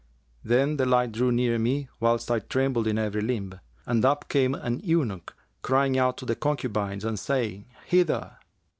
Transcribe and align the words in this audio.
Then 0.43 0.77
the 0.77 0.87
light 0.87 1.11
drew 1.11 1.31
near 1.31 1.59
me, 1.59 1.87
whilst 1.99 2.31
I 2.31 2.39
trembled 2.39 2.87
in 2.87 2.97
every 2.97 3.21
limb; 3.21 3.59
and 3.85 4.03
up 4.03 4.29
came 4.29 4.55
an 4.55 4.79
eunuch, 4.79 5.35
crying 5.61 5.95
out 5.95 6.17
to 6.17 6.25
the 6.25 6.35
concubines 6.35 7.05
and 7.05 7.19
saying, 7.19 7.65
'Hither!' 7.85 8.37